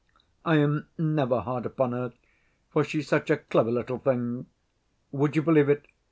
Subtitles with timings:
[0.43, 2.11] I am never hard upon her,
[2.71, 4.47] for she's such a clever little thing.
[5.11, 5.85] Would you believe it?